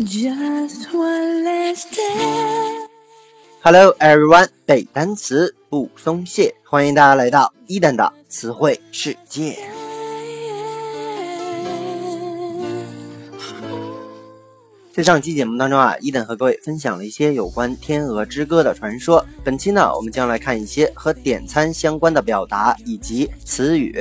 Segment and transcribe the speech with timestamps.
[0.00, 2.86] Just one last day.
[3.64, 9.58] Hello everyone，背单词不松懈，欢迎大家来到伊登的词汇世界。
[14.92, 19.26] 在上期节目当中啊，伊登和各位分享了一些有关《天鹅之歌》的传说。
[19.42, 23.96] 本期呢，我们将来看一些和点餐相关的表达以及词语。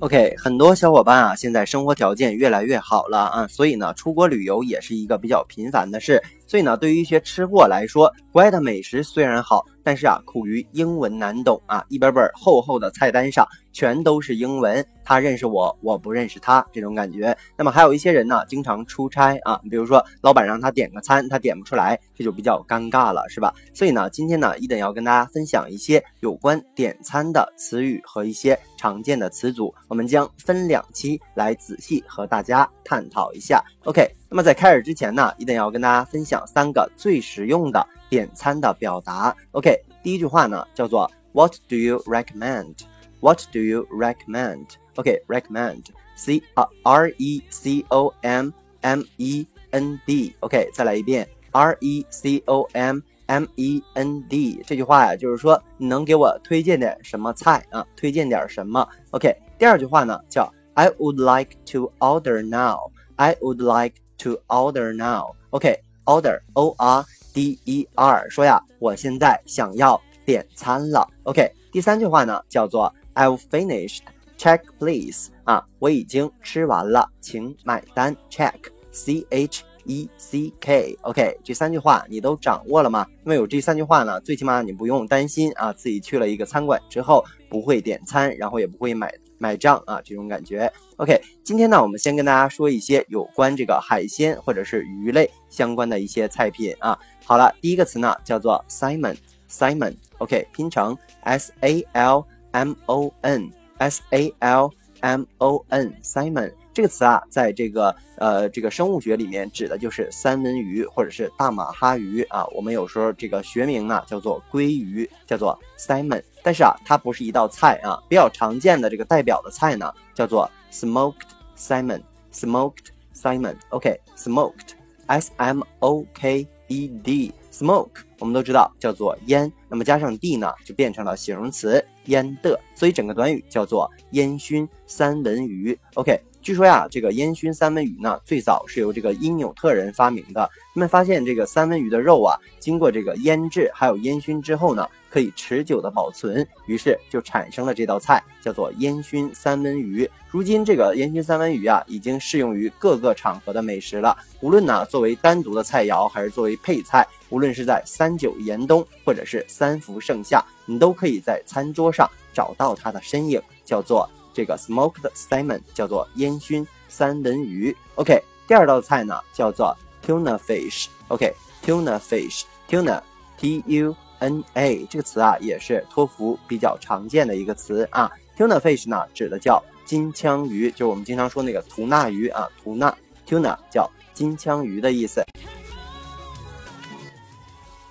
[0.00, 6.22] OK，很多小伙伴啊，现在生活条件越来越好了啊，所以呢，出国旅游也是一个比较频繁的事。
[6.50, 17.36] 所以呢，对于一些吃货来说，国外的美食虽然好，但是啊，苦于英文难懂啊，一本本厚厚的菜单上全都是英文，他认识我，我不认识他，这种感觉。
[17.56, 23.54] 那么还有一些人呢，经常出差啊，比如说老板让他点个餐，他点不出来，这就比较尴尬了，是吧？
[23.72, 33.62] 所以呢，今天呢，一等要跟大家分享一些有关点餐的词语和一些常见的词组，我们将分两期来仔细和大家探讨一下。
[33.84, 39.35] OK，那么在开始之前呢，伊登要跟大家分享三个最实用的点餐的表达。
[39.51, 42.75] OK，第一句话呢叫做 What do you recommend?
[43.19, 44.65] What do you recommend?
[44.95, 52.67] OK，recommend，C 啊 R E C O M M E N D。OK，再来一遍 R E C O
[52.73, 54.61] M M E N D。
[54.65, 57.85] 这句话呀，就是说你能给我推荐点什么菜啊？
[57.95, 58.87] 推荐点什么？
[59.11, 62.91] OK，第二句话呢叫 I would like to order now.
[63.15, 65.34] I would like to order now.
[65.50, 71.06] OK，order O R D E R 说呀，我现在想要点餐了。
[71.24, 74.00] OK，第三句话呢叫做 I've finished.
[74.38, 78.16] Check please 啊，我已经吃完了，请买单。
[78.30, 78.54] Check
[78.90, 83.06] C H E C K OK，这三句话你都掌握了吗？
[83.24, 90.72] 因为有这三句话呢，最起码你不用担心啊，自己去了一个餐馆之后不会点餐，然后也不会买买账啊，这种感觉。
[90.98, 96.96] OK，今天呢，我们先跟大家说一些有关这个海鲜或者是鱼类相关的一些菜品啊。
[97.24, 103.50] 好了，第一个词呢叫做 Simon，Simon OK，拼成 S A L M O N。
[103.78, 112.44] S A L M O N Simon 这个词啊，在这个呃这个生物学里面指的就是三文鱼或者是大马哈鱼啊。
[112.54, 116.22] 我们有时候这个学名呢叫做鲑鱼，叫做 Simon。
[116.42, 121.14] 但是啊，它不是一道菜啊，比较常见的这个代表的菜呢叫做 Smoked
[121.56, 123.56] salmon，smoked salmon。
[123.70, 135.76] OK，smoked，S M O K E D，smoke，我们都知道叫做烟，那么加上 d 呢，就变成了形容词烟的，所以整个短语叫做烟熏三文鱼。
[135.94, 140.48] OK，据说呀，这个烟熏三文鱼呢，最早是由这个因纽特人发明的。
[140.72, 150.10] 他们发现这个三文鱼的肉啊，经过这个腌制还有烟熏之后呢，可以持久的保存，于是就产生了这道菜，叫做烟熏三文鱼。
[150.30, 157.06] 如今这个烟熏三文鱼啊，已经适用于各个场合的美食了，无论呢作为单独的菜肴，还是作为配菜。
[157.28, 167.76] 无论是在三九严冬，或者是三伏盛夏，你都可以在餐桌上找到它的身影，叫做这个 smoked salmon，叫做烟熏三文鱼。
[167.96, 170.86] OK，第二道菜呢叫做 tuna fish。
[171.08, 178.10] OK，tuna fish，tuna，T U N A 这个词啊也是托福比较常见的一个词啊。
[178.36, 182.96] tuna fish 呢指的叫金枪鱼，就是我们经常说那个图纳鱼啊，图纳
[183.28, 185.24] tuna 叫金枪鱼的意思。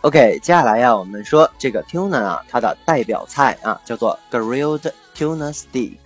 [0.02, 5.98] OK，接下来呀，我们说这个 tuna 啊，它的代表菜啊叫做 grilled tuna steak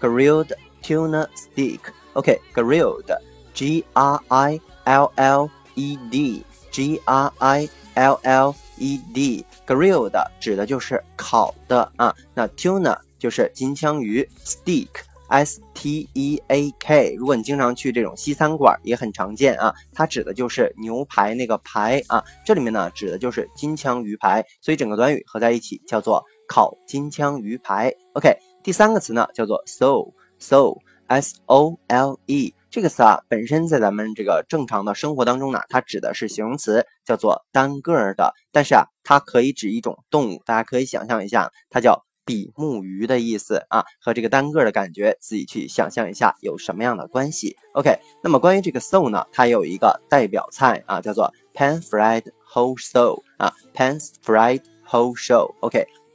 [0.00, 1.80] Grilled tuna steak。
[2.14, 14.88] OK，grilled，G R I L L E D，G R I L L E D，grilled 指的就是烤的啊，那 tuna 就是金枪鱼，steak。
[15.30, 19.74] S T E A K，如果你经常去这种西餐馆，也很常见啊。
[19.92, 27.92] 它指的就是牛排那个排啊，这里面呢指的就是金枪鱼排，所以整个短语合在一起叫做烤金枪鱼排。
[28.14, 28.34] OK，
[28.68, 42.04] 第三个词呢叫做 sole，sole，S O L E，这个词啊本身在咱们这个正常的生活当中呢，它指的是形容词，叫做单个儿的，但是啊它可以指一种动物，大家可以想象一下，它叫。
[42.26, 47.56] 比目鱼的意思啊，和这个单个的感觉，自己去想象一下有什么样的关系。
[47.72, 55.54] OK，那么关于这个 sole 呢，它有一个代表菜啊，叫做 pan fried whole sole 啊，pan fried whole sole。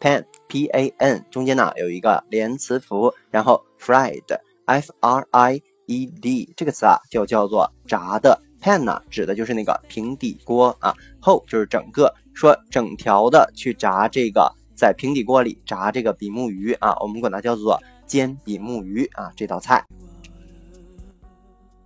[0.04, 4.22] Pan p a n 中间呢有一个连词符，然后 fried
[4.66, 8.38] F R I E D 这个词啊就叫做炸的。
[8.62, 14.54] pan 呢指的就是那个平底锅啊，whole 就是整个，说整条的去炸这个。
[14.76, 19.86] 在平底锅里炸这个比目鱼啊，我们管它叫做煎比目鱼啊这道菜。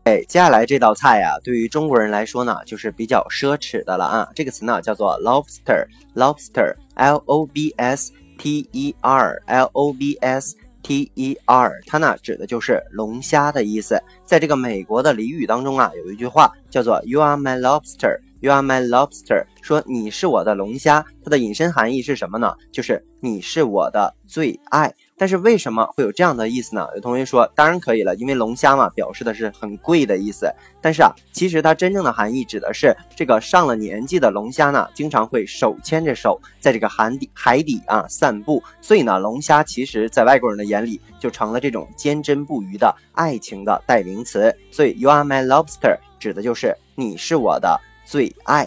[0.08, 4.30] 哎，接下来这道菜呀，对于中国人来说呢，就是比较奢侈的了啊。
[4.34, 14.02] 这个词呢叫做 lobster，lobster，l o b s t e r，l o b s t e r，它呢指的就是龙虾的意思。
[14.24, 18.22] 在这个美国的俚语当中啊，有一句话叫做 You are my lobster。
[18.40, 22.56] You are my lobster，说你是我的龙虾，它的引申含义是什么呢？
[22.72, 24.94] 就是你是我的最爱。
[25.18, 26.88] 但是为什么会有这样的意思呢？
[26.96, 30.48] 有同学说，当然可以了，因为龙虾嘛，表示的是很贵的意思。
[30.82, 38.62] 但是啊，其实它真正的含义指的是这个上了年纪的龙虾呢，经常会手牵着手在这个海底海底啊散步。
[38.80, 44.56] 所以呢，龙虾其实在外国人的眼里就成了这种坚贞不渝的爱情的代名词。
[44.72, 47.80] 所以 You are my lobster 指的就是你是我的。
[48.10, 48.66] 最爱。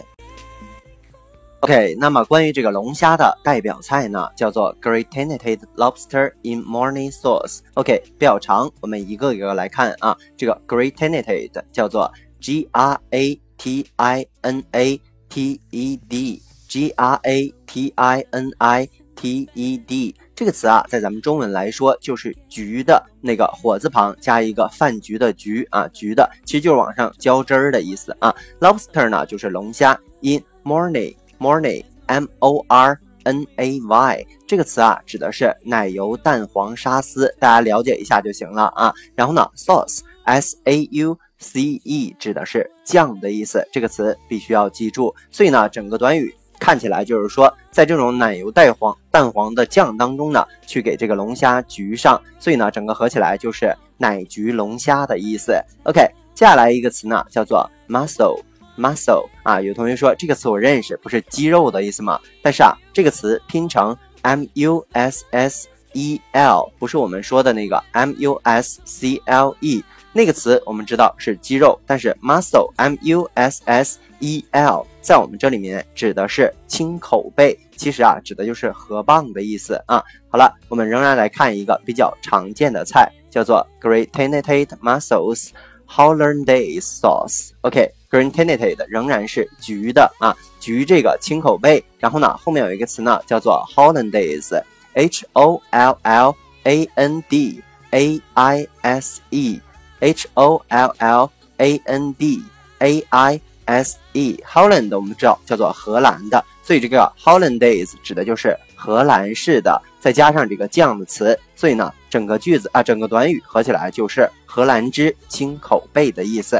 [1.61, 7.59] OK，那么关于这个龙虾的代表菜呢，叫做 Gratinated Lobster in Morning Sauce。
[7.75, 10.17] OK，比较长，我们一个一个来看啊。
[10.35, 14.99] 这个 Gratinated 叫做 G R A T I N A
[15.29, 20.15] T E D，G R A T I N I T E D。
[20.33, 28.35] 这个词啊，在咱们中文来说就是“局”的那个火字旁加一个饭局的“局”啊，“局”的其实就是往上浇汁儿的意思啊。
[28.59, 29.91] Lobster 呢就是龙虾
[30.21, 38.93] ，in morning morning m o r n a y 这个词啊指的是奶油蛋黄沙司，大家了解一下就行了啊。
[39.15, 45.13] 然后呢，sauce s a u c e 指的是酱的意思，这个词必须要记住。
[45.31, 46.33] 所以呢，整个短语。
[46.59, 55.59] 看起来就是说，在这种奶油带黄蛋黄的酱当中呢，去给这个龙虾焗上，所以呢，整个合起来就是奶焗龙虾的意思。
[55.85, 56.01] OK，
[56.35, 58.39] 接下来一个词呢，叫做 Muscle
[58.81, 62.19] Muscle 啊，有同学说这个词我认识，不是肌肉的意思吗？
[62.41, 69.83] 但是啊，这个词拼成 m u s s e l，不是我们说的那个 m u s c l e。
[70.13, 80.03] 那个词我们知道是肌肉，但是 muscle m u s s e l 在我们这里面指的是清口贝，其实啊指的就是河蚌的意思啊。
[80.29, 85.51] 好了，我们仍然来看一个比较常见的菜，叫做 gratinated mussels
[85.87, 87.51] hollandaise Sauce。
[87.61, 88.00] OK。
[88.11, 91.83] OK，gratinated 仍然是橘的啊，橘这个青口贝。
[91.99, 97.61] 然后呢，后面有一个词呢叫做 hollandaise，h o l l a n d
[97.91, 99.61] a i s e。
[100.01, 102.43] H O L L A N D
[102.79, 116.59] A I S E，Holland 我们知道叫做荷兰的，所以这个 Hollandaise 指的就是荷兰式的，再加上这个酱的词，所以呢，整个句子啊，整个短语合起来就是荷兰之青口贝的意思。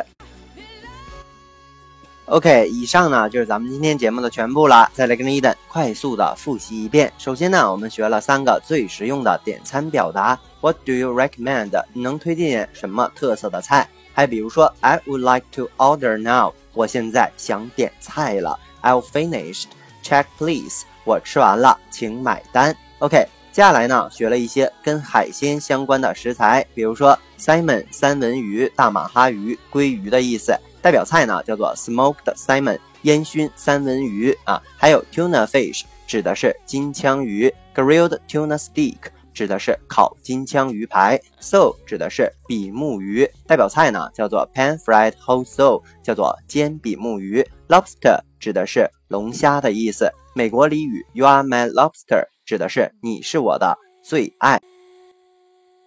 [2.31, 4.89] OK，以上呢就是咱们今天节目的全部了。
[4.94, 7.12] 再来跟伊登快速的复习一遍。
[7.18, 10.39] 首先呢，我们学了三个最实用的点餐表达。
[10.62, 11.72] What do you recommend？
[11.92, 13.86] 你能推荐什么特色的菜？
[14.13, 16.54] 还比如说，I would like to order now。
[16.74, 18.57] 我现在想点菜了。
[18.81, 19.66] I'll finished。
[20.01, 20.86] Check please。
[21.04, 22.74] 我吃完了，请买单。
[23.00, 30.57] OK，接下来呢，学了一些跟海鲜相关的食材，比如说 salmon 三文鱼、大马哈鱼、鲑鱼的意思。
[30.81, 38.98] 代表菜呢叫做 smoked salmon 烟熏三文鱼啊，还有 tuna fish 指的是金枪鱼，grilled tuna steak
[39.33, 43.30] 指的是烤金枪鱼排，sole 指的是比目鱼。
[43.47, 50.11] 代表菜呢叫做 pan fried whole sole 叫做煎比目鱼，lobster 指的是龙虾的意思。
[50.33, 54.61] 美国俚语 you are my lobster 指的是你是我的最爱。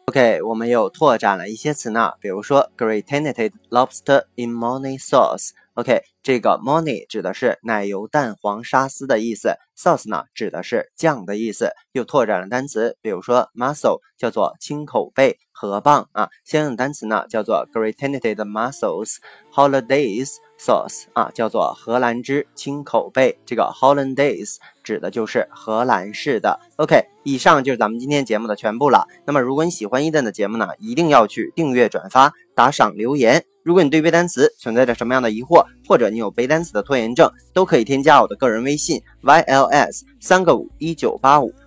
[0.06, 5.50] OK，我们又拓展了一些词呢，比如说 gratinated lobster in morning sauce。
[5.73, 11.73] OK，这个 morning 指的是奶油蛋黄沙司的意思，sauce 呢指的是酱的意思。
[11.92, 19.16] 又拓展了单词，比如说 Muscle 叫做青口贝、河蚌啊，相应的单词呢叫做 gratinated Mussels
[19.52, 23.38] Holidays sauce 啊，叫做荷兰之清口贝。
[23.46, 26.58] 这个 Hollandaise 指的就是荷兰式的。
[26.76, 29.06] OK，以上就是咱们今天节目的全部了。
[29.25, 33.44] 那么，如果你喜欢伊登的节目呢，一定要去订阅、转发、打赏、留言。
[33.62, 41.50] 如果你对背单词存在着什么样的疑惑，或者你有背单词的拖延症，都可以添加我的个人微信 yls 三个五一九八五，